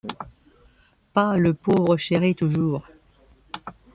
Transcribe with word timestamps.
Pas 1.13 1.37
le 1.37 1.53
pauvre 1.53 1.95
chéri 1.95 2.33
toujours... 2.33 2.83